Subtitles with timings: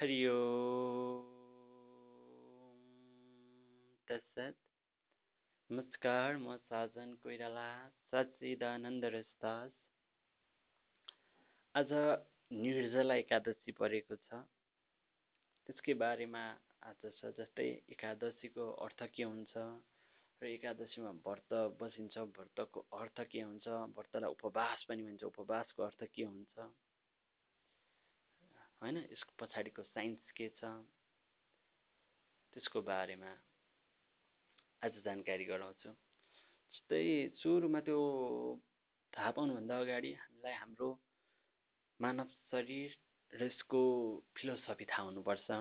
[0.00, 0.16] हरि
[4.08, 4.56] तत्सत
[5.70, 7.66] नमस्कार म साजन कोइराला
[8.12, 9.70] सच्चिदानन्द रस्तास
[11.74, 11.92] आज
[12.62, 14.40] निर्जला एकादशी परेको छ।
[15.68, 16.44] त्यसकै बारेमा
[16.82, 19.68] आज छ जस्तै एकादशीको अर्थ के हुन्छ
[20.42, 21.50] र एकादशीमा व्रत
[21.82, 23.66] बसिन्छ। व्रतको अर्थ के हुन्छ
[24.00, 26.72] व्रतलाई उपवास पनि भन्छ। उपवासको अर्थ के हुन्छ।
[28.82, 30.68] होइन यसको पछाडिको साइन्स के छ?
[32.54, 33.32] त्यसको बारेमा
[34.82, 35.90] आज जानकारी गराउँछु।
[36.74, 37.02] जस्तै
[37.40, 38.00] सुरुमा त्यो
[39.12, 40.88] थाहा पाउनुभन्दा अगाडि हामीलाई हाम्रो
[42.00, 42.96] मानव शरीर
[43.32, 43.82] र यसको
[44.36, 45.60] फिलोसफी थाहा हुनुपर्छ।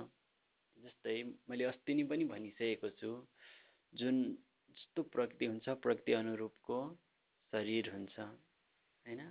[0.78, 1.17] जस्तै
[1.50, 3.12] मैले अस्ति नै पनि भनिसकेको छु
[3.94, 4.23] जुन
[4.78, 6.81] जस्तो प्रकृति हुन्छ प्रकृति अनुरूपको
[7.54, 9.22] शरीर हुन्छ होइन?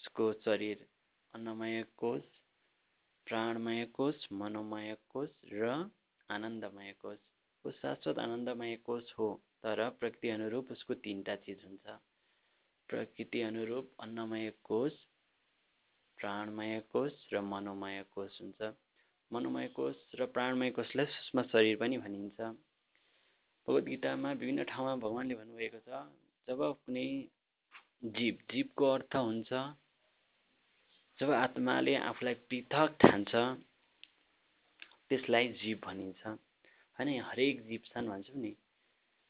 [0.00, 0.86] उसको शरीर
[1.34, 2.37] अन्नमय कोष
[3.28, 5.70] प्राणमय कोष मनोमय कोष र
[6.30, 7.18] आनन्दमय कोष
[7.64, 9.28] ऊ शाश्वत आनन्दमय कोष हो
[9.62, 11.96] तर प्रकृति अनुरूप उसको तिनवटा चिज हुन्छ।
[12.88, 14.92] प्रकृति अनुरूप अन्नमय कोष
[16.18, 18.72] प्राणमय कोष र मनोमय कोष हुन्छ।
[19.30, 25.80] मनोमय कोष र प्राणमय कोषलाई सूक्ष्म शरीर पनि भनिन्छ। भगवद् गीतामा विभिन्न ठाउँमा भगवान्ले भन्नुभएको
[25.88, 26.00] छ
[26.48, 27.06] जब कुनै
[28.16, 29.52] जीव जीवको अर्थ हुन्छ
[31.18, 33.30] जब आत्माले आफूलाई पृथक ठान्छ
[35.08, 36.26] त्यसलाई जीव भनिन्छ।
[36.98, 38.52] होइन हरेक जीव छन् भन्छौँ नि।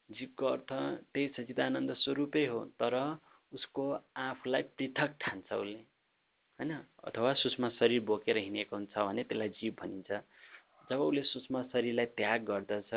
[0.09, 0.69] जीवको अर्थ
[1.13, 2.95] त्यही सचिदानन्द स्वरूपै हो तर
[3.51, 3.85] उसको
[4.17, 5.81] आफूलाई पृथक ठान्छ उसले।
[6.59, 6.71] होइन
[7.03, 10.11] अथवा सूक्ष्म शरीर बोकेर हिँडेको हुन्छ भने त्यसलाई जीव भनिन्छ।
[10.89, 12.93] जब उसले सूक्ष्म शरीरलाई त्याग गर्दछ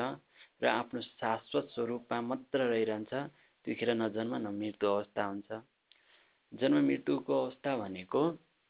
[0.62, 5.50] र आफ्नो शाश्वत स्वरूपमा मात्र रहिरहन्छ त्यतिखेर न जन्म न मृत्यु अवस्था हुन्छ।
[6.52, 8.22] जन्म मृत्युको अवस्था भनेको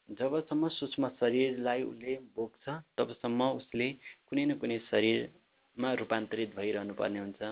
[0.09, 2.65] जबसम्म सूक्ष्म शरीरलाई उसले बोक्छ
[2.99, 3.89] तबसम्म उसले
[4.29, 7.43] कुनै न कुनै शरीरमा रूपान्तरित भइरहनु पर्ने हुन्छ।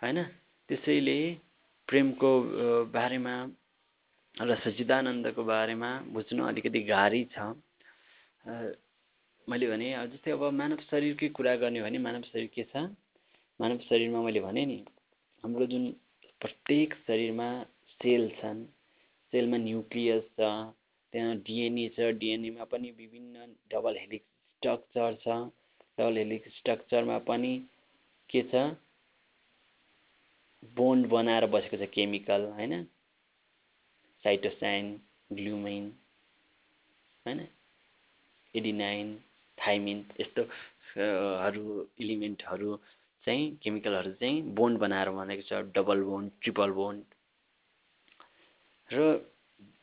[0.00, 0.18] होइन?
[0.68, 1.18] त्यसैले
[1.88, 2.30] प्रेमको
[2.94, 3.34] बारेमा
[4.36, 7.36] र सचिदानन्दको बारेमा बुझ्नु अलिकति गाह्रै छ।
[9.48, 12.88] मैले भने जस्तै अब मानव शरीरकै कुरा गर्ने भने मानव शरीर के छ?
[13.60, 14.78] मानव शरीरमा मैले भने नि
[15.44, 15.84] हाम्रो जुन
[16.40, 17.48] प्रत्येक शरीरमा
[18.00, 18.60] सेल छन्
[19.32, 20.48] सेलमा न्युक्लियस छ
[21.12, 24.26] त्यहाँ डिएनए छ डिएनएमा पनि विभिन्न डबल हेलिक्स
[24.56, 25.28] स्ट्रक्चर छ।
[25.98, 27.52] डबल हेलिक्स स्ट्रक्चरमा पनि
[28.30, 28.54] के छ?
[30.76, 32.84] बोन्ड बनाएर बसेको छ केमिकल होइन?
[34.24, 34.92] साइटोसाइन
[35.32, 35.92] ग्लुमिन
[37.26, 37.46] होइन?
[38.54, 39.14] एडिनाइन
[39.58, 40.42] थाइमिन यस्तो
[40.92, 41.64] हरू
[42.00, 42.76] इलिमेन्टहरू
[43.24, 47.02] चाहिँ केमिकलहरू चाहिँ बोन्ड बनाएर बनेको छ। डबल बोन्ड ट्रिपल बोन्ड
[48.90, 48.96] र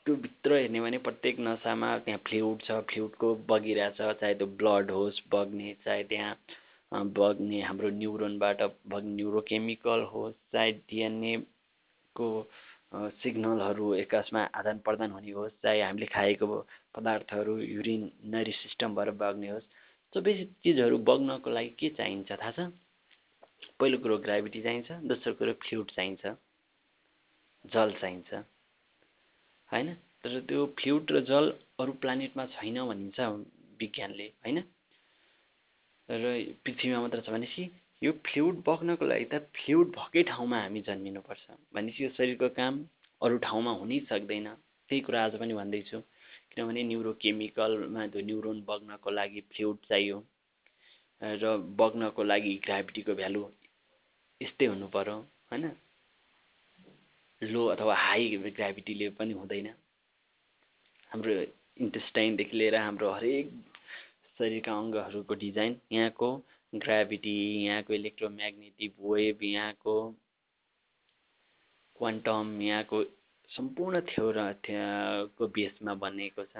[0.07, 5.19] त्यो भित्र हेर्ने भने प्रत्येक नसामा त्यहाँ फ्लुइड छ फ्लुइडको बगिरहेछ चाहे त्यो ब्लड होस्
[5.33, 8.61] बग्ने चाहे त्यहाँ बग्ने हाम्रो न्युरोनबाट
[8.93, 12.29] बग्ने न्युरोकेमिकल होस् चाहे डिएनएको
[13.19, 16.47] सिग्नलहरू एकासमा आदान प्रदान हुने होस् चाहे हामीले खाएको
[16.95, 19.71] पदार्थहरू युरिनरी सिस्टमबाट बग्ने होस्
[20.15, 22.71] सबै चिजहरू बग्नको लागि के चाहिन्छ थाहा छ?
[23.79, 26.37] पहिलो कुरो ग्राभिटी चाहिन्छ दोस्रो कुरो फ्लुइड चाहिन्छ
[27.65, 28.47] जल चाहिन्छ।
[29.69, 29.93] होइन?
[30.23, 31.45] तर त्यो फ्लुइड र जल
[31.79, 33.19] अरू प्लानेटमा छैन भनिन्छ
[33.81, 34.57] विज्ञानले होइन?
[36.09, 36.23] र
[36.65, 37.63] पृथ्वीमा मात्र छ भनेपछि
[38.01, 42.73] यो फ्लुइड बग्नको लागि त फ्लुइड भएकै ठाउँमा हामी जन्मिनुपर्छ भनेपछि यो शरीरको काम
[43.21, 44.47] अरू ठाउँमा हुनै सक्दैन।
[44.89, 45.99] त्यही कुरा आज पनि भन्दैछु।
[46.51, 50.17] किनभने न्युरोकेमिकलमा त्यो न्युरोन बग्नको लागि फ्लुइड चाहियो
[51.21, 53.41] र बग्नको लागि ग्राभिटीको भ्यालु
[54.41, 55.17] यस्तै हुनु पऱ्यो
[55.51, 55.65] होइन?
[57.41, 59.67] लो अथवा हाई ग्राभिटीले पनि हुँदैन।
[61.11, 61.33] हाम्रो
[61.81, 63.51] इन्टेस्टाइनदेखि लिएर हाम्रो हरेक
[64.39, 66.29] शरीरका अङ्गहरूको डिजाइन यहाँको
[66.73, 69.95] ग्राभिटी यहाँको इलेक्ट्रोम्याग्नेटिक वेभ यहाँको
[71.95, 73.03] क्वान्टम यहाँको
[73.51, 74.35] सम्पूर्ण थ्योर
[75.37, 76.57] को बेसमा बनिएको छ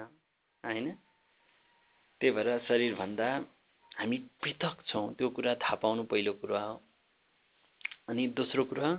[0.64, 0.92] होइन?
[2.22, 3.28] त्यही भएर शरीरभन्दा
[3.92, 6.82] हामी पृथक छौँ त्यो कुरा थाहा पाउनु पहिलो कुरा हो।
[8.10, 8.90] अनि दोस्रो कुरा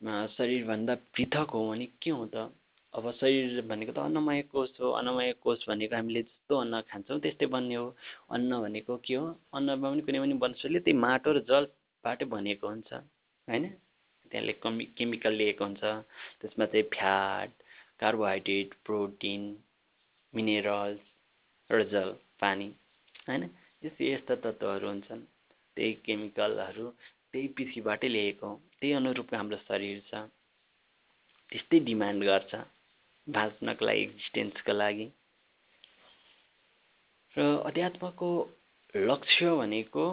[0.00, 2.48] शरीरभन्दा पृथक हो भने के हो त?
[2.94, 7.46] अब शरीर भनेको त अन्नमय कोष हो अन्नमय कोष भनेको हामीले जस्तो अन्न खान्छौँ त्यस्तै
[7.46, 7.86] बन्ने हो।
[8.30, 9.26] अन्न भनेको के हो?
[9.54, 12.92] अन्नमा पनि कुनै पनि वनस्पतिले त्यही माटो र जलबाटै बनेको हुन्छ
[13.48, 13.64] होइन?
[14.30, 15.82] त्यहाँले कमि केमिकल लिएको हुन्छ।
[16.40, 17.50] त्यसमा चाहिँ फ्याट
[18.00, 19.42] कार्बोहाइड्रेट प्रोटिन
[20.34, 21.00] मिनेरल्स
[21.70, 22.10] र जल
[22.40, 22.68] पानी
[23.28, 23.42] होइन?
[23.82, 25.22] यस्तो यस्ता तत्त्वहरू हुन्छन्।
[25.76, 26.86] त्यही केमिकलहरू
[27.34, 28.48] त्यही पृथ्वीबाटै ल्याएको
[28.80, 30.22] त्यही अनुरूपको हाम्रो शरीर छ।
[31.52, 32.52] त्यस्तै डिमान्ड गर्छ
[33.26, 35.06] बाँच्नको लागि एक्जिस्टेन्सको लागि।
[37.36, 38.30] र अध्यात्मको
[38.94, 40.04] लक्ष्य भनेको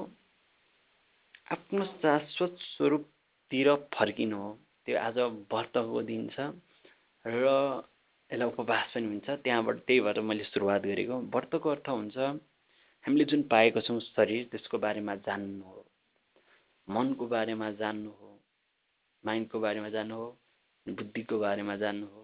[1.51, 4.51] आफ्नो शाश्वत स्वरूपतिर फर्किनु हो।
[4.85, 5.17] त्यो आज
[5.51, 6.53] व्रतको दिन छ
[7.25, 7.45] र
[8.29, 12.17] यसलाई उपवास पनि हुन्छ। त्यहाँबाट त्यही भएर मैले सुरुवात गरेको। व्रतको अर्थ हुन्छ
[13.05, 15.85] हामीले जुन पाएको छौँ शरीर त्यसको बारेमा जान्नु हो।
[16.87, 18.29] मनको बारेमा जान्नु हो
[19.23, 20.27] माइन्डको बारेमा जान्नु हो
[20.87, 22.21] बुद्धिको बारेमा जान्नु हो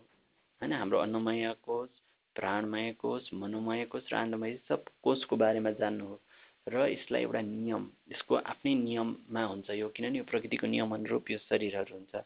[0.62, 0.74] होइन?
[0.74, 1.90] हाम्रो अन्नमय कोष
[2.36, 6.20] प्राणमय कोष मनोमय कोष र आनन्दमय सब कोषको बारेमा जान्नु हो।
[6.68, 11.38] र यसलाई एउटा नियम यसको आफ्नै नियममा हुन्छ यो किनभने यो प्रकृतिको नियम अनुरूप यो
[11.50, 12.24] शरीरहरू हुन्छ।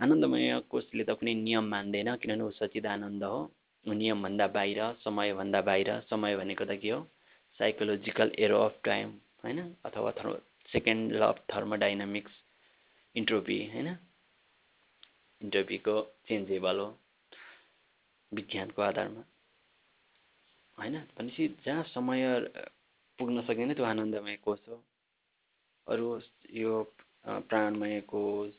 [0.00, 3.38] आनन्दमय कोषले त कुनै नियम मान्दैन किनभने ऊ सचिद आनन्द हो
[3.86, 7.00] नियमभन्दा बाहिर समयभन्दा बाहिर समय भनेको त के हो?
[7.58, 9.08] साइकोलोजिकल एरो अफ टाइम
[9.44, 9.58] होइन?
[9.84, 10.10] अथवा
[10.68, 12.32] second law of thermodynamics
[13.14, 13.88] entropy होइन?
[15.40, 15.94] इन्ट्रोपीको
[16.28, 16.88] चेन्जेबल हो
[18.32, 19.22] विज्ञानको आधारमा।
[20.78, 20.98] होइन?
[21.16, 22.22] भनेपछि जहाँ समय
[23.18, 24.82] पुग्न सकिँदैन त्यो आनन्दमय कोष हो।
[25.86, 26.20] अरू
[26.54, 26.82] यो
[27.26, 28.52] प्राणमय कोष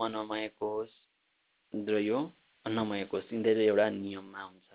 [0.00, 0.88] मनोमय कोष
[1.72, 2.18] र यो
[2.66, 4.70] अन्नमय कोष यिनीहरू एउटा नियममा हुन्छ।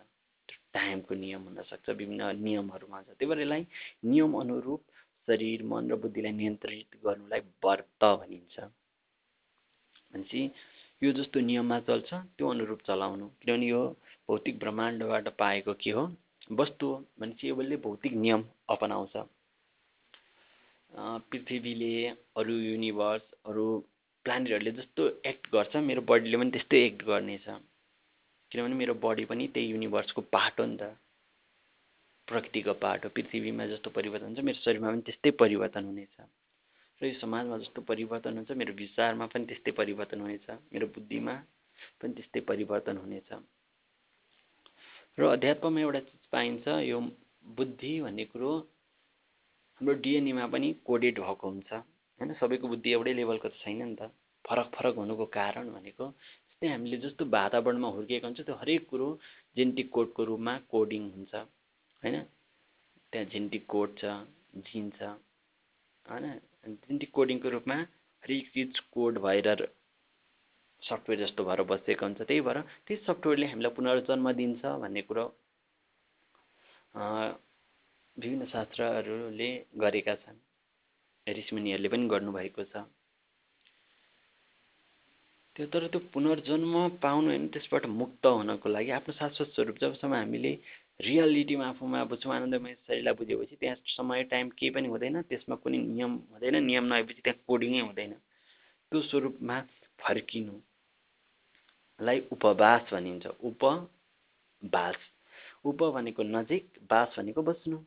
[0.73, 3.65] टाइमको नियम हुनसक्छ विभिन्न नियमहरूमा छ। त्यही भएर यसलाई
[4.05, 4.81] नियम अनुरूप
[5.27, 8.59] शरीर मन र बुद्धिलाई नियन्त्रित गर्नुलाई व्रत भनिन्छ।
[10.13, 10.41] भनेपछि
[11.01, 13.81] यो जस्तो नियममा चल्छ त्यो अनुरूप चलाउनु। किनभने यो
[14.27, 16.03] भौतिक ब्रह्माण्डबाट पाएको के हो?
[16.51, 19.15] वस्तु हो। भनेपछि यसले भौतिक नियम अपनाउँछ।
[21.31, 21.95] पृथ्वीले
[22.37, 23.65] अरू युनिभर्स अरू
[24.25, 27.47] प्लानेटहरूले जस्तो एक्ट गर्छ। मेरो बडीले पनि त्यस्तै एक्ट गर्नेछ।
[28.51, 30.83] किनभने मेरो बडी पनि त्यही युनिभर्सको पार्ट हो नि त।
[32.27, 36.15] प्रकृतिको पार्ट हो पृथ्वीमा जस्तो परिवर्तन हुन्छ मेरो शरीरमा पनि त्यस्तै परिवर्तन हुनेछ।
[37.01, 41.35] र यो समाजमा जस्तो परिवर्तन हुन्छ मेरो विचारमा पनि त्यस्तै परिवर्तन हुनेछ मेरो बुद्धिमा
[42.01, 43.29] पनि त्यस्तै परिवर्तन हुनेछ।
[45.17, 46.99] र अध्यात्ममा एउटा चिज पाइन्छ यो
[47.55, 48.51] बुद्धि भन्ने कुरो
[49.81, 51.71] हाम्रो डिएनएमा पनि कोडेड भएको हुन्छ।
[52.19, 54.11] होइन सबैको बुद्धि एउटै लेभलको त छैन नि त।
[54.45, 56.05] फरक फरक हुनुको कारण भनेको
[56.61, 59.07] त्यहाँ हामीले जस्तो वातावरणमा हुर्किएको हुन्छ त्यो हरेक कुरो
[59.57, 62.15] जेनेटिक कोडको रूपमा कोडिङ हुन्छ होइन?
[63.13, 64.05] त्यहाँ जेनेटिक कोड छ
[64.67, 65.01] जिन छ
[66.05, 66.25] होइन?
[66.65, 67.77] जेनेटिक कोडिङको रूपमा
[68.23, 69.47] हरेक चिज कोड भएर
[70.81, 75.25] सफ्टवेयर जस्तो भएर बसेको हुन्छ त्यही भएर त्यही सफ्टवेयरले हामीलाई पुनर्जन्म दिन्छ भन्ने कुरो
[78.17, 79.49] विभिन्न शास्त्रहरूले
[79.81, 80.39] गरेका छन्।
[81.27, 82.85] ऋषिमुनिहरूले पनि गर्नुभएको छ।
[85.55, 90.51] त्यो तर त्यो पुनर्जन्म पाउनु होइन त्यसबाट मुक्त हुनको लागि आफ्नो शाश्वत स्वरूप जबसम्म हामीले
[91.01, 96.11] रियालिटीमा आफूमा बुझ्छौँ आनन्दमय शरीरलाई बुझेपछि त्यहाँ समय टाइम केही पनि हुँदैन त्यसमा कुनै नियम
[96.31, 98.13] हुँदैन नियम नआएपछि त्यहाँ कोडिङै हुँदैन।
[98.91, 99.57] त्यो स्वरूपमा
[99.99, 100.57] फर्किनुलाई
[102.31, 104.99] उपवास भनिन्छ। उपवास।
[105.65, 107.77] उप भनेको नजिक बास भनेको बस्नु।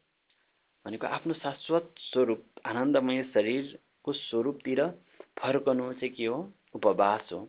[0.87, 4.81] भनेको आफ्नो शाश्वत स्वरूप आनन्दमय शरीरको स्वरूपतिर
[5.39, 6.39] फर्कनु चाहिँ के हो?
[6.75, 7.41] उपवास हो।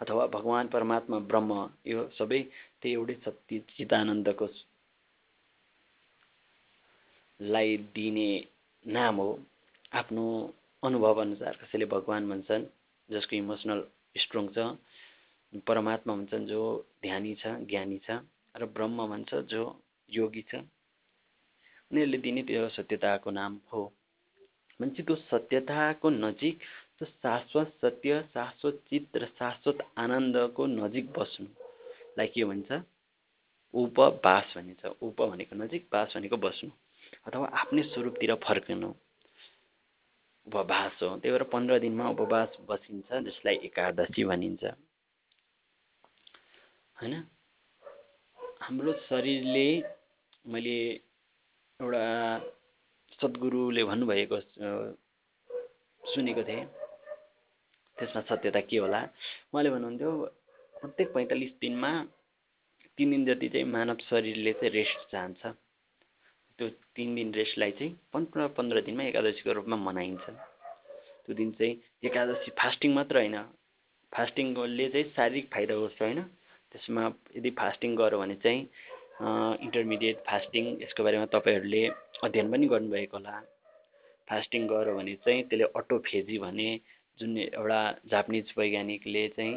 [0.00, 1.52] अथवा भगवान् परमात्मा ब्रह्म
[1.86, 2.40] यो सबै
[2.80, 4.46] त्यही एउटै शक्ति चितानन्दको
[7.40, 8.30] लाई दिने
[8.84, 9.30] नाम हो।
[9.92, 10.24] आफ्नो
[10.82, 12.64] अनुभव अनुसार कसैले भगवान् भन्छन्
[13.08, 13.80] जसको इमोसनल
[14.18, 14.58] स्ट्रङ छ
[15.66, 16.60] परमात्मा भन्छन् जो
[17.02, 18.08] ध्यानी छ ज्ञानी छ
[18.54, 19.62] र ब्रह्म भन्छ जो
[20.10, 20.54] योगी छ
[21.90, 23.82] उनीहरूले दिने त्यो सत्यताको नाम हो।
[24.80, 32.72] त्यो सत्यताको नजिक त्यो शाश्वत सत्य शाश्वत चित र शाश्वत आनन्दको नजिक बस्नुलाई के भन्छ?
[33.74, 36.70] उपवास भनिन्छ उप भनेको नजिक बास भनेको बस्नु।
[37.26, 38.88] अथवा आफ्नै स्वरूपतिर फर्कनु।
[40.46, 44.64] उपवास हो। त्यही भएर पन्ध्र दिनमा उपवास बसिन्छ जसलाई एकादशी भनिन्छ।
[46.96, 47.14] होइन?
[48.62, 49.68] हाम्रो शरीरले
[50.46, 50.78] मैले
[51.80, 52.04] एउटा
[53.20, 54.40] सद्गुरुले भन्नुभएको
[56.02, 56.64] सुनेको थिएँ।
[57.98, 59.00] त्यसमा सत्यता के होला?
[59.52, 60.10] उहाँले भन्नुहुन्थ्यो
[60.80, 61.92] प्रत्येक पैँतालिस दिनमा
[62.98, 65.42] तिन दिन जति चाहिँ मानव शरीरले चाहिँ रेस्ट चाहन्छ
[66.58, 70.24] त्यो तिन दिन रेस्टलाई चाहिँ पन्ध्र पन्ध्र दिनमा एकादशीको रूपमा मनाइन्छ।
[71.24, 71.74] त्यो दिन चाहिँ
[72.04, 73.36] एकादशी फास्टिङ मात्र होइन
[74.12, 76.20] फास्टिङले चाहिँ शारीरिक फाइदा गर्छ होइन।
[76.72, 77.02] त्यसमा
[77.36, 78.60] यदि फास्टिङ गऱ्यो भने चाहिँ
[79.64, 81.82] इन्टरमिडिएट फास्टिङ यसको बारेमा तपाईँहरूले
[82.24, 83.34] अध्ययन पनि गर्नुभएको होला।
[84.28, 86.68] फास्टिङ गऱ्यो भने चाहिँ त्यसले अटोफेजी भने
[87.20, 87.80] जुन एउटा
[88.10, 89.54] जापानिज वैज्ञानिकले चाहिँ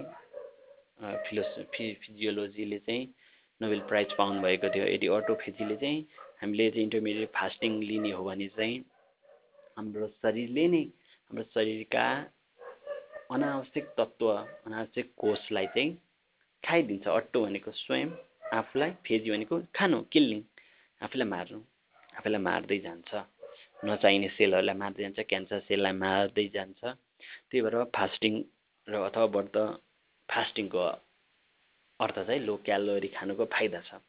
[1.28, 3.08] फिलोसफी फिजियोलोजीले चाहिँ
[3.62, 6.06] नोबेल प्राइज पाउनुभएको थियो। यदि अटोफेजीले चाहिँ
[6.42, 8.78] हामीले चाहिँ इन्टरमिडिएट फास्टिङ लिने हो भने चाहिँ
[9.78, 10.84] हाम्रो शरीरले नै
[11.32, 12.06] हाम्रो शरीरका
[13.36, 15.92] अनावश्यक तत्त्व अनावश्यक कोषलाई चाहिँ
[16.64, 18.10] खाइदिन्छ। अट्टो भनेको स्वयं
[18.60, 20.42] आफूलाई फेजी भनेको खानु किल्लिङ।
[21.02, 21.60] आफूलाई मार्नु
[22.18, 23.12] आफूलाई मार्दै जान्छ।
[23.86, 26.82] नचाहिने सेलहरूलाई मार्दै जान्छ क्यान्सर सेललाई मार्दै जान्छ।
[27.50, 28.34] त्यही भएर फास्टिङ
[28.88, 29.58] र अथवा व्रत
[30.30, 30.84] फास्टिङको
[32.00, 34.00] अर्थ चाहिँ लो क्यालोरी खानुको फाइदा छ।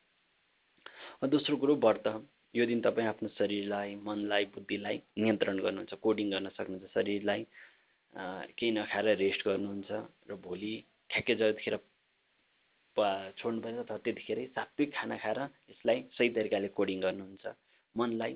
[1.28, 2.06] दोस्रो कुरो व्रत
[2.54, 7.46] यो दिन तपाईँ आफ्नो शरीरलाई मनलाई बुद्धिलाई नियन्त्रण गर्नुहुन्छ कोडिङ गर्न सक्नुहुन्छ शरीरलाई
[8.58, 9.90] केही नखाएर रेस्ट गर्नुहुन्छ
[10.30, 10.74] र भोलि
[11.10, 11.76] ठ्याक्कै जतिखेर
[13.40, 17.44] छोड्नुपर्छ तर त्यतिखेरै सात्विक खाना खाएर यसलाई सही तरिकाले कोडिङ गर्नुहुन्छ।
[17.94, 18.32] मनलाई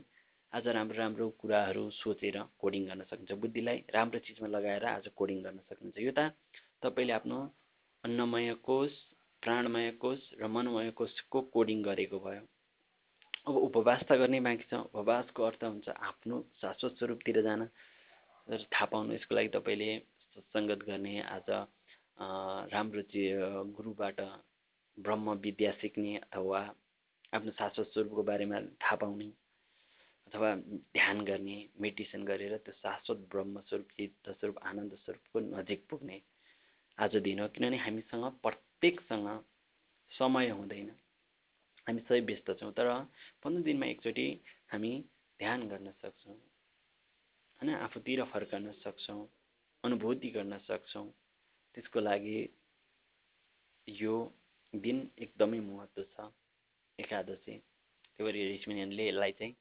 [0.54, 5.58] आज राम्रो राम्रो कुराहरू सोचेर कोडिङ गर्न सक्नुहुन्छ बुद्धिलाई राम्रो चिजमा लगाएर आज कोडिङ गर्न
[5.58, 6.30] सक्नुहुन्छ यो त
[6.78, 7.38] तपाईँले आफ्नो
[8.04, 8.92] अन्नमय कोष
[9.42, 12.46] प्राणमय कोष र मनमय कोषको कोडिङ गरेको भयो।
[13.46, 17.66] अब उपवास त गर्ने बाँकी छ। उपवासको अर्थ हुन्छ आफ्नो शाश्वत स्वरूपतिर जान
[18.70, 19.92] थाहा पाउनु। यसको लागि तपाईँले
[20.38, 21.50] सत्सङ्गत गर्ने आज
[22.70, 24.28] राम्रो चाहिँ गुरुबाट
[24.98, 26.66] ब्रह्म विद्या सिक्ने अथवा
[27.32, 29.34] आफ्नो शाश्वत स्वरूपको बारेमा थाहा पाउने।
[30.34, 30.54] अथवा
[30.98, 36.20] ध्यान गर्ने मेडिटेसन गरेर त्यो शाश्वत ब्रह्म स्वरूप चित्त स्वरूप आनन्द स्वरूपको नजिक पुग्ने
[36.98, 39.28] आज दिन हो। किनभने हामीसँग प्रत्येकसँग
[40.10, 40.90] समय हुँदैन।
[41.86, 42.90] हामी सबै व्यस्त छौँ तर
[43.44, 44.26] पन्ध्र दिनमा एकचोटि
[44.72, 44.92] हामी
[45.40, 47.70] ध्यान गर्न सक्छौँ होइन?
[47.86, 49.22] आफूतिर फर्कन सक्छौँ
[49.84, 51.06] अनुभूति गर्न सक्छौँ।
[51.74, 52.38] त्यसको लागि
[53.88, 54.14] यो
[54.74, 56.26] दिन एकदमै महत्त्व छ।
[56.98, 59.54] एकादशी त्यही भएर ऋषिमुनिहरूले यसलाई चाहिँ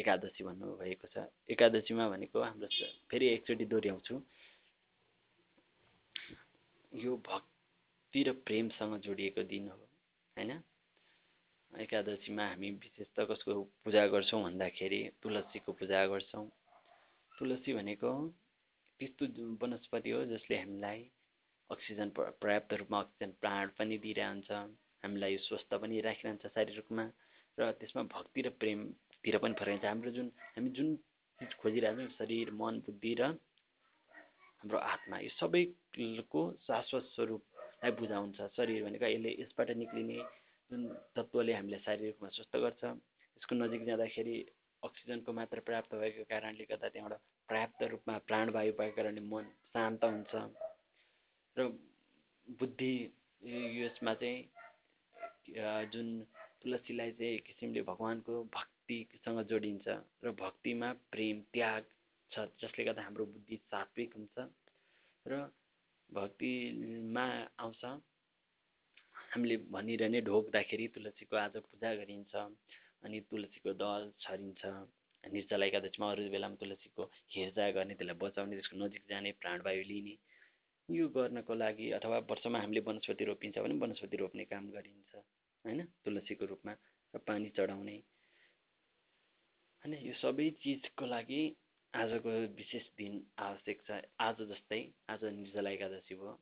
[0.00, 2.68] एकादशी भन्नुभएको छ। एकादशीमा भनेको हाम्रो
[3.10, 4.14] फेरि एकचोटि दोहोऱ्याउँछु।
[6.92, 10.50] यो भक्ति र प्रेमसँग जोडिएको दिन हो होइन?
[11.72, 16.46] एकादशीमा हामी विशेष त कसको पूजा गर्छौँ भन्दाखेरि तुलसीको पूजा गर्छौँ।
[17.32, 18.10] तुलसी भनेको
[19.00, 19.26] त्यस्तो
[19.56, 21.00] वनस्पति हो जसले हामीलाई
[21.70, 24.50] अक्सिजन पर्याप्त रूपमा अक्सिजन प्राण पनि दिइरहन्छ
[25.04, 27.04] हामीलाई स्वस्थ पनि राखिरहन्छ शारीरिक रूपमा
[27.58, 28.50] र त्यसमा भक्ति र
[29.24, 30.88] प्रेमतिर पनि फरक हाम्रो जुन हामी जुन
[31.40, 38.84] चिज खोजिरहेको छौँ शरीर मन बुद्धि र हाम्रो आत्मा यो सबैको शाश्वत स्वरूपलाई बुझाउँछ शरीर
[38.84, 40.18] भनेको। यसले यसबाट निक्लिने
[40.70, 40.80] जुन
[41.16, 44.36] तत्त्वले हामीलाई शारीरिक रूपमा स्वस्थ गर्छ यसको नजिक जाँदाखेरि
[44.82, 49.44] अक्सिजनको मात्रा प्राप्त भएको कारणले गर्दा त्यहाँबाट पर्याप्त रूपमा प्राणवायु भएको कारणले मन
[49.76, 50.32] शान्त हुन्छ।
[51.56, 51.68] र
[52.60, 52.94] बुद्धि
[53.84, 54.38] यसमा चाहिँ
[55.92, 56.08] जुन
[56.62, 58.34] तुलसीलाई चाहिँ एक किसिमले भगवान्को
[58.90, 59.88] भक्तिसँग जोडिन्छ
[60.24, 61.82] र भक्तिमा प्रेम त्याग
[62.32, 64.36] छ जसले गर्दा हाम्रो बुद्धि सात्विक हुन्छ
[65.26, 65.40] र
[66.10, 67.26] भक्तिमा
[67.58, 67.82] आउँछ।
[69.30, 72.34] हामीले भनिरहने ढोक्दाखेरि तुलसीको आज पूजा गरिन्छ
[73.04, 74.62] अनि तुलसीको दल छरिन्छ।
[75.24, 77.02] निर्जला एकादशीमा अरू बेलामा तुलसीको
[77.34, 80.14] हेरचाह गर्ने त्यसलाई बचाउने त्यसको नजिक जाने प्राणवायु लिने
[80.88, 85.80] यो गर्नको लागि अथवा वर्षमा हामीले वनस्पति रोपिन्छ भने वनस्पति रोप्ने काम गरिन्छ होइन?
[86.04, 86.72] तुलसीको रूपमा
[87.14, 87.96] र पानी चढाउने
[89.84, 91.40] होइन यो सबै चिजको लागि
[91.94, 96.34] आजको विशेष दिन आवश्यक छ। आज जस्तै आज निर्जला एकादशी भयो।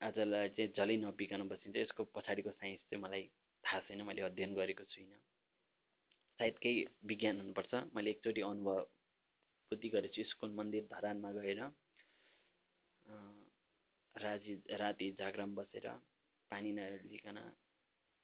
[0.00, 3.24] आजलाई चाहिँ झलै नबिकन बसिन्छ। यसको पछाडिको साइन्स चाहिँ मलाई
[3.64, 5.20] थाहा छैन। मैले अध्ययन गरेको छुइनँ।
[6.38, 11.60] सायद केही विज्ञान हुनुपर्छ। मैले एकचोटि अनुभूति गरेको छु स्कुल मन्दिर धरानमा गएर
[14.14, 15.86] राजी राति जागराम बसेर
[16.50, 17.38] पानी नलिकन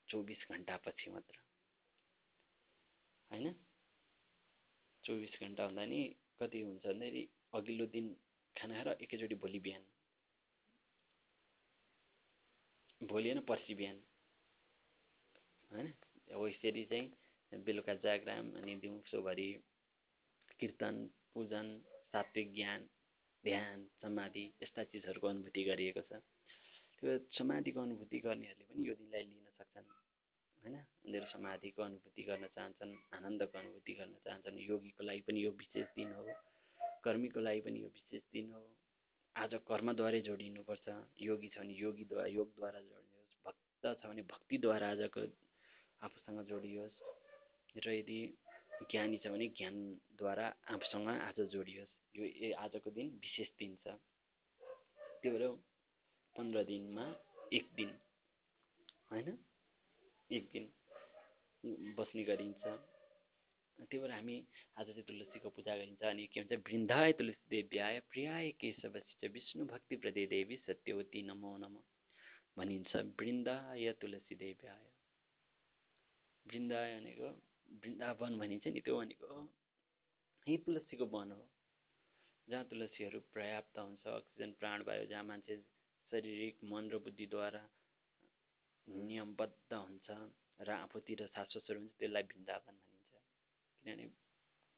[0.09, 1.37] चौबिस घन्टापछि मात्र।
[3.31, 3.55] होइन?
[5.05, 6.01] चौबिस घन्टा हुँदा नि
[6.41, 7.23] कति हुन्छ भन्दाखेरि
[7.55, 8.07] अघिल्लो दिन
[8.57, 9.85] खाना खाएर एकैचोटि भोलि बिहान।
[13.01, 13.99] भोलि होइन पर्सि बिहान।
[15.71, 15.93] होइन?
[16.35, 19.51] हो यसरी चाहिँ बेलुका जागराम अनि दिउँसोभरि
[20.61, 20.97] कीर्तन
[21.35, 21.67] पूजन
[22.13, 22.89] सात्विक ज्ञान
[23.45, 26.21] ध्यान समाधि यस्ता चिजहरूको अनुभूति गरिएको छ।
[26.99, 29.54] त्यो समाधिको अनुभूति गर्नेहरूले पनि यो दिनलाई लिन
[30.65, 30.77] होइन?
[31.05, 36.13] उनीहरू समाधिको अनुभूति गर्न चाहन्छन् आनन्दको अनुभूति गर्न चाहन्छन् योगीको लागि पनि यो विशेष दिन
[36.17, 36.23] हो
[37.05, 38.61] कर्मीको लागि पनि यो विशेष दिन हो।
[39.37, 40.87] आज कर्मद्वारै जोडिनुपर्छ
[41.21, 45.21] योगी छ भने योगीद्वारा योगद्वारा जोडियोस् भक्त छ भने भक्तिद्वारा आजको
[46.03, 46.97] आफूसँग जोडियोस्
[47.77, 48.19] र यदि
[48.91, 53.97] ज्ञानी छ भने ज्ञानद्वारा आफूसँग आज जोडियोस्। यो आजको दिन विशेष दिन छ।
[55.21, 55.49] त्यो भएर
[56.37, 57.05] पन्ध्र दिनमा
[57.53, 57.91] एक दिन
[59.11, 59.37] होइन?
[60.31, 60.65] एक दिन
[61.97, 62.65] बस्ने गरिन्छ।
[63.79, 64.37] त्यही भएर हामी
[64.79, 69.97] आज चाहिँ तुलसीको पूजा गरिन्छ अनि के भन्छ वृन्दाय तुलसी देव्याय प्रियाय केशवसित विष्णु भक्ति
[69.97, 71.77] प्रदे देवी सत्यवती नमो नम
[72.57, 74.87] भनिन्छ वृन्दाय तुलसी देव्याय।
[76.47, 77.29] वृन्दाय भनेको
[77.83, 79.29] वृन्दावन भनिन्छ नि त्यो भनेको
[80.47, 81.45] यही तुलसीको वन हो।
[82.49, 85.57] जहाँ तुलसीहरू पर्याप्त हुन्छ अक्सिजन प्राणवायु जहाँ मान्छे
[86.13, 87.63] शारीरिक मन र बुद्धिद्वारा
[88.89, 90.09] नियमबद्ध हुन्छ
[90.61, 93.13] र आफूतिर स्वरूप हुन्छ त्यसलाई वृन्दावन भनिन्छ।
[93.85, 94.07] किनभने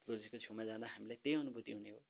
[0.08, 2.00] तुलसीको छेउमा जाँदा हामीलाई त्यही अनुभूति हुने हो।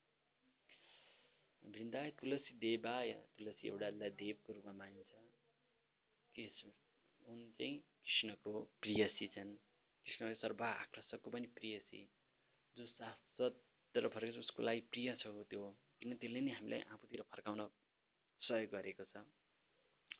[1.63, 5.13] वृन्दाय तुलसी देवाय तुलसी एउटालाई देवको रूपमा मानिन्छ
[7.27, 7.77] उन चाहिँ
[8.07, 9.51] कृष्णको प्रियसी छन्।
[10.07, 12.01] कृष्ण सर्व आकर्षकको पनि प्रियसी।
[12.77, 15.65] जो शाश्वततिर फर्केको उसको लागि प्रिय छ त्यो।
[15.99, 17.61] किन त्यसले नै हामीलाई आफूतिर फर्काउन
[18.43, 19.25] सहयोग गरेको छ।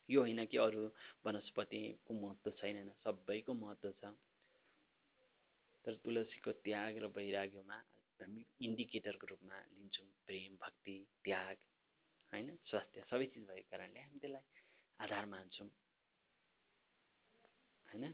[0.09, 0.91] यो होइन कि अरू
[1.25, 4.13] वनस्पतिको महत्त्व छैन सबैको महत्त्व छ।
[5.85, 7.83] तर तुलसीको त्याग र वैराग्यमा
[8.19, 11.57] हामी इन्डिकेटरको रूपमा लिन्छौँ प्रेम भक्ति त्याग
[12.33, 12.55] होइन?
[12.65, 14.41] स्वास्थ्य सबै चिज भएको कारणले हामी त्यसलाई
[14.99, 15.69] आधार मान्छौँ।
[17.87, 18.13] होइन?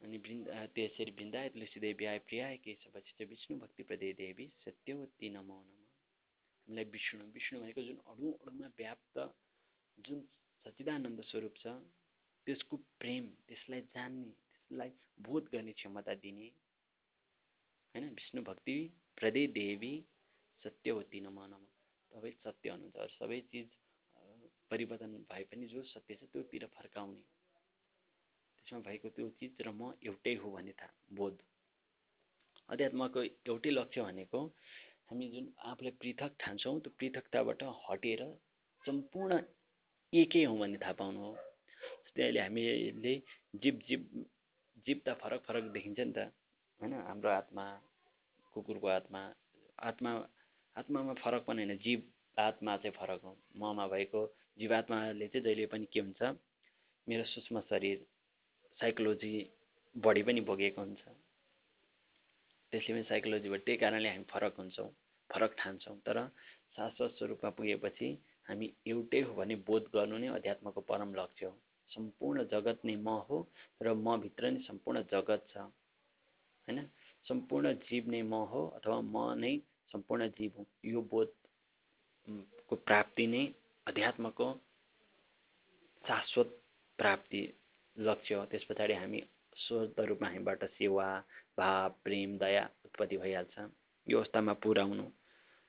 [0.00, 5.84] अनि वृन्द त्यसरी वृन्दाय तुलसीदेवी प्रियाय केशवशिष्ट विष्णु भक्ति प्रदे देवी सत्यवती नमो नम।
[6.68, 9.18] हामीलाई विष्णु विष्णु भनेको जुन अणु अणुमा व्याप्त
[9.98, 10.20] जुन
[10.66, 11.72] सच्चिदानन्द स्वरूप छ।
[12.46, 14.90] त्यसको प्रेम त्यसलाई जान्ने त्यसलाई
[15.22, 16.48] बोध गर्ने क्षमता दिने।
[17.94, 18.04] होइन?
[18.10, 18.74] विष्णु भक्ति
[19.16, 19.94] प्रदे देवी
[20.62, 21.62] सत्यवती नम नम।
[22.10, 23.68] तपाईँ सत्य हुनुहुन्छ सबै चिज
[24.70, 27.22] परिवर्तन भए पनि जो सत्य छ त्योतिर फर्काउने।
[28.58, 31.34] त्यसमा भएको त्यो चिज र म एउटै हो भन्ने थाहा बोध।
[32.68, 34.40] अध्यात्मको एउटै लक्ष्य भनेको
[35.08, 38.22] हामी जुन आफूलाई पृथक ठान्छौँ त्यो पृथकताबाट हटेर
[38.82, 39.38] सम्पूर्ण
[40.22, 41.32] एकै हौँ भन्ने थाहा पाउनु हो?
[42.04, 43.14] जस्तै अहिले हामीले
[43.62, 44.00] जीव जीव
[44.86, 46.18] जीव त फरक फरक देखिन्छ नि त
[46.80, 46.92] होइन?
[47.08, 47.64] हाम्रो आत्मा
[48.54, 49.22] कुकुरको आत्मा
[49.88, 50.10] आत्मा
[50.76, 52.02] आत्मामा फरक पनि होइन। जीव
[52.38, 54.20] आत्मा चाहिँ फरक हो। ममा भएको
[54.58, 56.22] जीवात्माले चाहिँ जहिले पनि के हुन्छ?
[57.06, 57.98] मेरो सूक्ष्म शरीर
[58.78, 59.32] साइकोलोजी
[59.94, 61.02] बढी पनि भोगेको हुन्छ।
[62.72, 64.88] त्यसले पनि साइकोलोजीबाट त्यही कारणले हामी फरक हुन्छौँ
[65.30, 66.18] फरक ठान्छौँ। तर
[66.76, 68.08] शाश्वत स्वरूपमा पुगेपछि
[68.48, 71.54] हामी एउटै हो भने बोध गर्नु नै अध्यात्मको परम लक्ष्य हो।
[71.90, 73.38] सम्पूर्ण जगत नै म हो
[73.82, 76.78] र म भित्र नै सम्पूर्ण जगत छ। होइन?
[77.26, 79.52] सम्पूर्ण जीव नै म हो अथवा म नै
[79.92, 83.42] सम्पूर्ण जीव हुँ। यो बोधको प्राप्ति नै
[83.86, 84.48] अध्यात्मको
[86.04, 86.48] शाश्वत
[86.98, 87.42] प्राप्ति
[87.96, 89.20] लक्ष्य हो। त्यस पछाडि हामी
[89.56, 91.06] शुद्ध रूपमा हामीबाट सेवा
[91.58, 93.54] भाव प्रेम दया उत्पत्ति भइहाल्छ।
[94.06, 95.06] यो अवस्थामा पुर्याउनु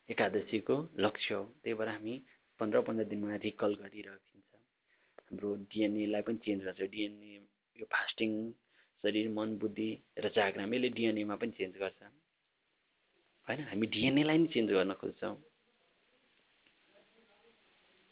[0.10, 2.16] एकादशीको लक्ष्य हो। त्यही भएर हामी
[2.60, 4.52] पन्ध्र पन्ध्र दिनमा रिकल गरिराखिन्छ।
[5.22, 7.34] हाम्रो डिएनएलाई पनि चेन्ज गर्छ। डिएनए
[7.80, 8.32] यो फास्टिङ
[9.04, 9.90] शरीर मन बुद्धि
[10.20, 12.02] र जागराम यसले डिएनएमा पनि चेन्ज गर्छ।
[13.48, 13.60] होइन?
[13.70, 15.36] हामी डिएनएलाई नि चेन्ज गर्न खोज्छौँ।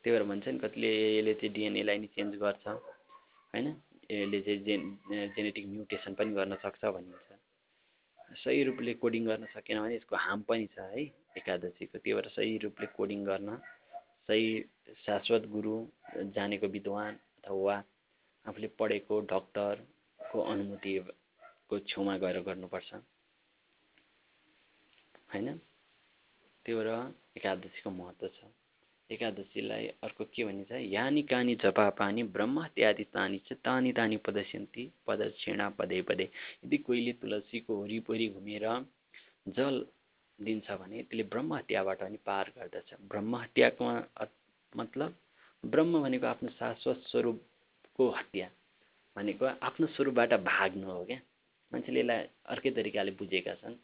[0.03, 3.67] त्यही भएर भन्छ नि कतिले यसले चाहिँ डिएनएलाई नि चेन्ज गर्छ। होइन?
[4.11, 4.81] यसले चाहिँ जेन
[5.35, 7.29] जेनेटिक म्युटेसन पनि गर्न सक्छ भनिन्छ।
[8.43, 11.01] सही रूपले कोडिङ गर्न सकेन भने यसको हार्म पनि छ है
[11.39, 13.49] एकादशीको। त्यही भएर सही रूपले कोडिङ गर्न
[14.29, 14.65] सही
[15.05, 15.75] शाश्वत गुरु
[16.35, 17.75] जानेको विद्वान अथवा
[18.45, 22.93] आफूले पढेको डक्टरको अनुमतिको छेउमा गएर गर्नुपर्छ।
[25.33, 25.57] होइन?
[26.65, 26.89] त्यही भएर
[27.37, 28.49] एकादशीको महत्त्व छ।
[29.09, 30.71] एकादशीलाई अर्को के भनिन्छ?
[30.71, 36.23] यानि कानी जपा पानी ब्रह्म इत्यादि तानी छ तानी तानी पदस्यन्ती पदक्षिणा पदे पदे।
[36.65, 38.65] यदि कोहीले तुलसीको वरिपरि घुमेर
[39.47, 39.85] जल
[40.39, 43.83] दिन्छ भने त्यसले ब्रह्म हत्याबाट पनि पार गर्दछ। ब्रह्म हत्याको
[44.73, 45.15] मतलब
[45.63, 48.49] ब्रह्म भनेको आफ्नो शाश्वत स्वरूपको हत्या
[49.15, 51.19] भनेको आफ्नो स्वरूपबाट भाग्नु हो क्या।
[51.71, 53.75] मान्छेले यसलाई अर्कै तरिकाले बुझेका छन्।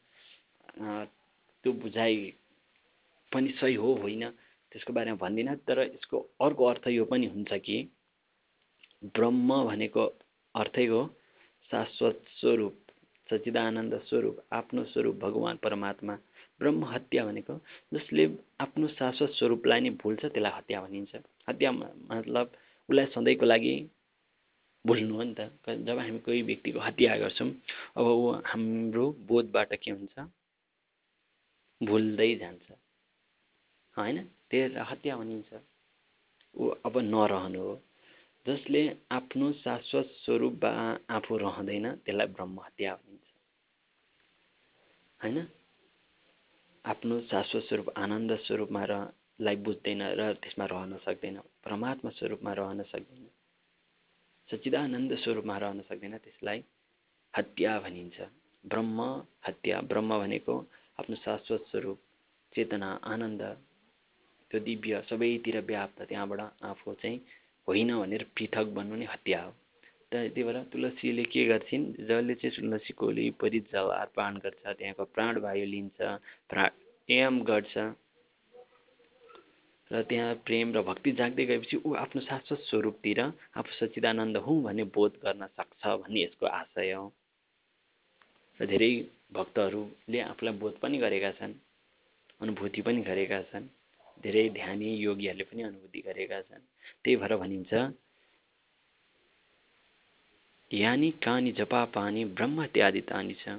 [1.64, 2.16] त्यो बुझाइ
[3.32, 4.24] पनि सही हो होइन
[4.72, 7.78] त्यसको बारेमा भन्दिनँ तर यसको अर्को अर्थ यो पनि हुन्छ कि
[9.16, 10.04] ब्रह्म भनेको
[10.56, 11.02] अर्थै हो
[11.72, 12.76] शाश्वत स्वरूप
[13.30, 16.16] सचिदानन्द स्वरूप आफ्नो स्वरूप भगवान् परमात्मा
[16.62, 17.56] ब्रह्म हत्या भनेको
[17.94, 18.24] जसले
[18.62, 21.14] आफ्नो शाश्वत स्वरूपलाई नै भुल्छ त्यसलाई हत्या भनिन्छ।
[21.50, 22.46] हत्या मतलब
[22.90, 23.74] उसलाई सधैँको लागि
[24.86, 25.42] भुल्नु हो नि त।
[25.88, 27.50] जब हामी कोही व्यक्तिको हत्या गर्छौँ
[27.98, 30.16] अब ऊ हाम्रो बोधबाट के हुन्छ?
[31.82, 32.68] भुल्दै जान्छ।
[33.98, 34.18] होइन?
[34.50, 35.50] त्यही हत्या भनिन्छ।
[36.56, 37.74] ऊ अब नरहनु हो।
[38.46, 40.66] जसले आफ्नो शाश्वत स्वरूप
[41.10, 43.28] आफू रहँदैन त्यसलाई ब्रह्म हत्या भनिन्छ।
[45.22, 45.38] होइन?
[46.86, 48.84] आफ्नो शाश्वत स्वरूप आनन्द स्वरूपमा
[49.42, 53.28] लाई बुझ्दैन र त्यसमा रहन सक्दैन। परमात्मा स्वरूपमा रहन सक्दैन।
[54.50, 56.64] सच्चिदानन्द स्वरूपमा रहन सक्दैन त्यसलाई
[57.34, 58.18] हत्या भनिन्छ।
[58.66, 59.00] ब्रह्म
[59.48, 60.56] हत्या ब्रह्म भनेको
[61.00, 62.00] आफ्नो शाश्वत स्वरूप
[62.56, 63.42] चेतना आनन्द
[64.52, 67.18] त्यो दिव्य सबैतिर व्याप्त त्यहाँबाट आफू चाहिँ
[67.68, 69.54] होइन भनेर पृथक बन्नु नै हत्या हो।
[70.12, 76.00] त्यही भएर तुलसीले के गर्छिन् जसले चाहिँ तुलसीको वरिपरि जल अर्पण गर्छ त्यहाँको प्राणवायु लिन्छ
[76.52, 77.76] प्राणायाम गर्छ।
[79.92, 83.20] र त्यहाँ प्रेम र भक्ति जाग्दै गएपछि ऊ आफ्नो शाश्वत स्वरूपतिर
[83.56, 87.08] आफू सच्चिदानन्द हुँ भन्ने बोध गर्न सक्छ भन्ने यसको आशय हो।
[88.60, 88.92] र धेरै
[89.32, 91.54] भक्तहरूले आफूलाई बोध पनि गरेका छन्
[92.42, 93.68] अनुभूति पनि गरेका छन्
[94.24, 96.64] धेरै ध्यानी योगीहरूले पनि अनुभूति गरेका छन्।
[97.04, 97.72] त्यही भएर भनिन्छ
[100.74, 103.50] यानी कानी जपा पानी ब्रह्म इत्यादि तानी छ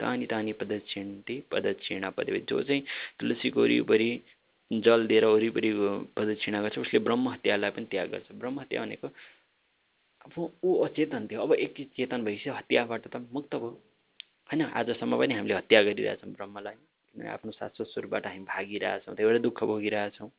[0.00, 2.82] तानी तानी पदक्षिण्टी पदक्षिणा पदवे। जो चाहिँ
[3.20, 4.10] तुलसीको वरिपरि
[4.70, 5.70] जल दिएर वरिपरि
[6.16, 9.08] प्रदक्षिणा गर्छ उसले ब्रह्म हत्यालाई पनि त्याग गर्छ। ब्रह्म हत्या भनेको
[10.24, 10.32] अब
[10.64, 13.70] ऊ अचेतन थियो। अब एक चेतन भइसक्यो हत्याबाट त मुक्त भयो।
[14.50, 19.64] होइन आजसम्म पनि हामीले हत्या गरिरहेछौँ ब्रह्मलाई। किनभने आफ्नो शाश्वत स्वरूपबाट हामी भागिरहेछौँ भएर दुःख
[19.64, 20.30] भोगिरहेछौँ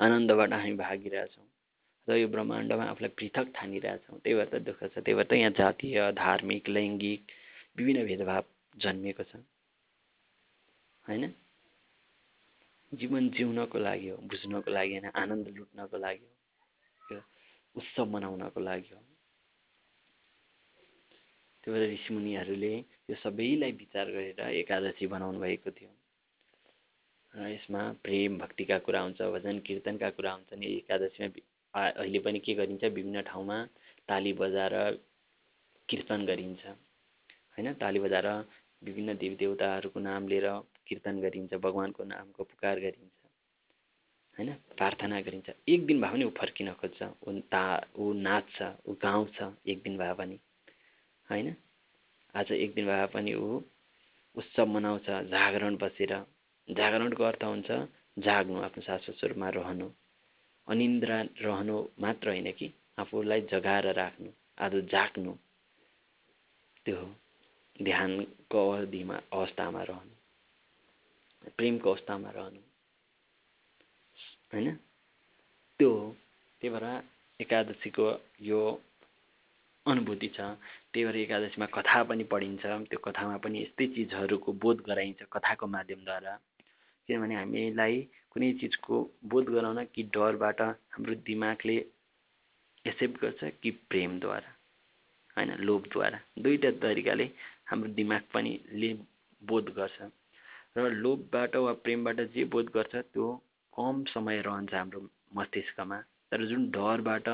[0.00, 1.46] आनन्दबाट हामी भागिरहेछौँ
[2.08, 5.52] र यो ब्रह्माण्डमा आफूलाई पृथक ठानिरहेछौँ त्यही भएर त दुःख छ। त्यही भएर त यहाँ
[5.54, 7.22] जातीय धार्मिक लैङ्गिक
[7.76, 8.44] विभिन्न भेदभाव
[8.76, 9.36] जन्मिएको छ।
[11.04, 11.32] होइन?
[12.92, 17.20] जीवन जिउनको लागि हो बुझ्नको लागि होइन आनन्द लुट्नको लागि हो
[17.74, 19.00] उत्सव मनाउनको लागि हो।
[21.64, 22.74] त्यही भएर ऋषिमुनिहरूले
[23.10, 25.90] यो सबैलाई विचार गरेर एकादशी बनाउनु भएको थियो।
[27.34, 31.28] र यसमा प्रेम भक्तिका कुरा हुन्छ भजन कीर्तनका कुरा हुन्छन् एकादशीमा
[31.74, 33.64] अहिले पनि के गरिन्छ विभिन्न ठाउँमा
[34.08, 34.74] ताली बजाएर
[35.88, 37.72] कीर्तन गरिन्छ। होइन?
[37.74, 38.28] ताली बजाएर
[38.82, 40.46] विभिन्न देवी देवताहरूको नाम लिएर
[40.86, 43.12] कीर्तन गरिन्छ भगवान्को नामको पुकार गरिन्छ।
[44.36, 44.52] होइन?
[44.76, 47.64] प्रार्थना गरिन्छ। एक दिन भए पनि ऊ फर्किन खोज्छ। ऊ ता
[47.96, 50.38] ऊ नाच्छ ऊ गाउँछ एक दिन भए पनि।
[51.30, 51.56] होइन?
[52.34, 53.60] आज एक दिन भए पनि ऊ
[54.36, 56.12] उत्सव मनाउँछ जागरण बसेर।
[56.68, 57.70] जागरणको अर्थ हुन्छ
[58.18, 59.88] जाग्नु आफ्नो शाश्वत स्वरूपमा रहनु।
[60.68, 65.32] अनिन्द्रा रहनु मात्र होइन कि आफूलाई जगाएर राख्नु आज जाग्नु
[66.86, 67.08] त्यो हो।
[67.82, 72.60] ध्यानको अवधिमा अवस्थामा रहनु प्रेमको अवस्थामा रहनु
[74.52, 74.76] होइन?
[75.80, 76.16] त्यो हो।
[76.60, 76.86] त्यही भएर
[77.40, 78.06] एकादशीको
[78.42, 78.60] यो
[79.86, 80.40] अनुभूति छ।
[80.92, 86.34] त्यही भएर एकादशीमा कथा पनि पढिन्छ। त्यो कथामा पनि यस्तै चिजहरूको बोध गराइन्छ कथाको माध्यमद्वारा।
[87.08, 87.96] किनभने हामीलाई
[88.32, 88.98] कुनै चिजको
[89.30, 90.60] बोध गराउन कि डरबाट
[90.92, 91.76] हाम्रो दिमागले
[92.84, 94.50] एक्सेप्ट गर्छ कि प्रेमद्वारा
[95.36, 97.26] होइन लोभद्वारा। दुईवटा तरिकाले
[97.70, 98.92] हाम्रो दिमाग पनि ले
[99.42, 100.10] बोध गर्छ।
[100.76, 103.26] र लोभबाट वा प्रेमबाट जे बोध गर्छ त्यो
[103.72, 105.00] कम समय रहन्छ हाम्रो
[105.36, 105.98] मस्तिष्कमा।
[106.30, 107.28] तर जुन डरबाट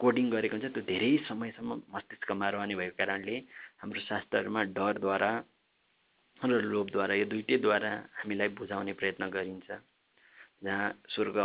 [0.00, 3.36] कोडिङ गरेको हुन्छ त्यो धेरै समयसम्म मस्तिष्कमा रहने भएको कारणले
[3.80, 5.30] हाम्रो शास्त्रहरूमा डरद्वारा
[6.44, 9.68] र लोभद्वारा यो दुइटैद्वारा हामीलाई बुझाउने प्रयत्न गरिन्छ।
[10.64, 11.38] जहाँ स्वर्ग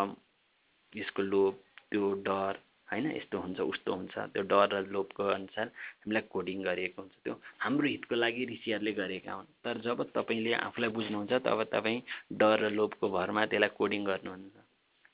[0.94, 1.54] यसको लोभ
[1.92, 2.60] त्यो डर
[2.92, 5.68] होइन यस्तो हुन्छ उस्तो हुन्छ त्यो डर र लोभको अनुसार
[6.02, 10.90] हामीलाई कोडिङ गरिएको हुन्छ। त्यो हाम्रो हितको लागि ऋषिहरूले गरेका हुन्। तर जब तपाईँले आफूलाई
[10.98, 12.02] बुझ्नुहुन्छ तब तपाईँ
[12.38, 14.56] डर र लोभको भरमा त्यसलाई कोडिङ गर्नुहुन्छ।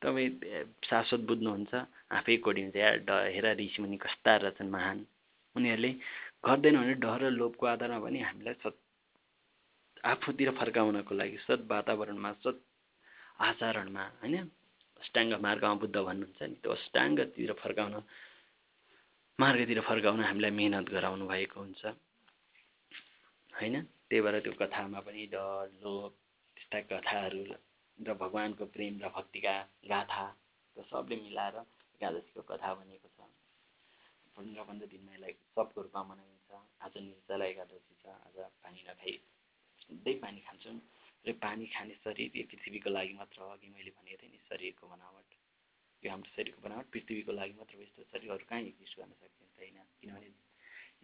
[0.01, 0.29] तपाईँ
[0.83, 1.71] शाश्वत बुझ्नुहुन्छ
[2.19, 4.97] आफै कोडिङ हुन्छ। या ड हेर ऋषिमुनि कस्ता रहेछन् महान।
[5.55, 5.91] उनीहरूले
[6.45, 8.55] गर्दैन भने डर र लोभको आधारमा पनि हामीलाई
[10.03, 12.61] आफूतिर फर्काउनको लागि सत् वातावरणमा सत्
[13.39, 14.47] आचरणमा होइन?
[15.01, 17.95] अष्टाङ्ग मार्गमा बुद्ध भन्नुहुन्छ नि त्यो अष्टाङ्गतिर फर्काउन
[19.39, 21.85] मार्गतिर फर्काउन हामीलाई मिहिनेत गराउनु भएको हुन्छ।
[23.53, 23.75] होइन?
[24.07, 26.11] त्यही भएर त्यो कथामा पनि डर लोभ
[26.57, 27.43] त्यस्ता कथाहरू
[27.97, 29.55] र भगवान्को प्रेम र भक्तिका
[29.91, 30.25] गाथा
[30.75, 31.55] त्यो सबले मिलाएर
[31.95, 33.19] एकादशीको कथा बनिएको छ।
[34.35, 36.49] पन्ध्र पन्ध्र दिनमा यसलाई सबको रूपमा मनाइन्छ।
[36.87, 39.19] आज निर्जला एकादशी छ आज पानी नखाइ
[39.89, 40.77] सधैँ पानी खान्छौँ
[41.25, 44.87] र पानी खाने शरीर यो पृथ्वीको लागि मात्र हो अघि मैले भनेको थिएँ नि शरीरको
[44.87, 45.27] बनावट।
[46.03, 49.57] यो हाम्रो शरीरको बनावट पृथ्वीको लागि मात्र हो यस्तो शरीर अरू कहाँ एक्जिस्ट गर्न सकिन्छ
[50.01, 50.29] किनभने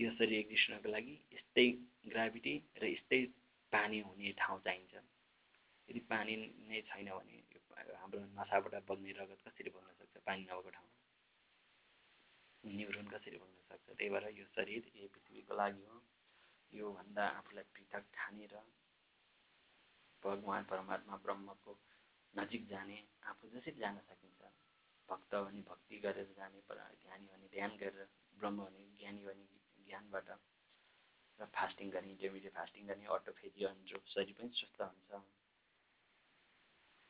[0.01, 1.67] यो शरीर एक्जिस्ट हुनको लागि यस्तै
[2.13, 3.19] ग्राभिटी र यस्तै
[3.73, 4.93] पानी हुने ठाउँ चाहिन्छ।
[5.89, 6.33] यदि पानी
[6.69, 7.43] नै छैन भने
[7.99, 10.13] हाम्रो नसाबाट बग्ने रगत कसरी बग्न सक्छ?
[10.25, 10.93] पानी नभएको ठाउँमा।
[12.63, 13.85] न्युरोन कसरी बग्न सक्छ?
[13.97, 15.97] त्यही भएर यो शरीर यो पृथ्वीको लागि हो।
[16.73, 18.55] योभन्दा आफूलाई पृथक ठानेर
[20.23, 21.77] भगवान् परमात्मा ब्रह्मको
[22.33, 22.97] नजिक जाने
[23.31, 24.41] आफू जसरी जान सकिन्छ
[25.09, 29.45] भक्त भने भक्ति गरेर जाने ध्यानी भने ध्यान गरेर ब्रह्म भने ज्ञानी भने
[29.87, 30.29] ज्ञानबाट
[31.39, 35.21] र फास्टिङ गर्ने इन्टरमिडिएट फास्टिङ गर्ने अटोफेजी अनुरूप शरीर पनि स्वस्थ हुन्छ।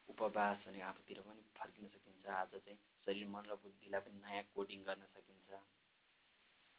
[0.09, 4.81] उपवास अनि आफूतिर पनि फर्किन सकिन्छ आज चाहिँ शरीर मन र बुद्धिलाई पनि नयाँ कोडिङ
[4.87, 5.61] गर्न सकिन्छ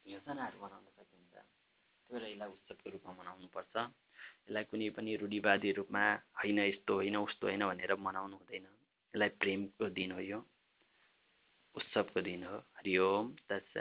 [0.07, 1.35] योजनाहरू बनाउन सकिन्छ।
[2.13, 3.77] भएर यसलाई उत्सवको रूपमा मनाउनुपर्छ।
[4.47, 9.89] यसलाई कुनै पनि रूढिवादी रूपमा होइन यस्तो होइन उस्तो होइन भनेर मनाउनु हुँदैन। यसलाई प्रेमको
[9.89, 10.39] दिन हो यो।
[11.75, 13.77] उत्सवको दिन हो। हरि ओम तत्सत।